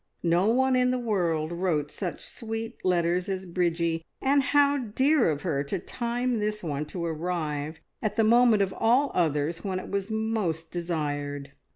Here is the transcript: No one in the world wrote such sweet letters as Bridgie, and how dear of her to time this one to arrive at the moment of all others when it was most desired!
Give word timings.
No 0.23 0.47
one 0.47 0.75
in 0.75 0.89
the 0.89 0.97
world 0.97 1.51
wrote 1.51 1.91
such 1.91 2.25
sweet 2.25 2.83
letters 2.83 3.29
as 3.29 3.45
Bridgie, 3.45 4.03
and 4.19 4.41
how 4.41 4.79
dear 4.79 5.29
of 5.29 5.43
her 5.43 5.63
to 5.65 5.77
time 5.77 6.39
this 6.39 6.63
one 6.63 6.85
to 6.87 7.05
arrive 7.05 7.79
at 8.01 8.15
the 8.15 8.23
moment 8.23 8.63
of 8.63 8.73
all 8.75 9.11
others 9.13 9.63
when 9.63 9.77
it 9.79 9.89
was 9.91 10.09
most 10.09 10.71
desired! 10.71 11.51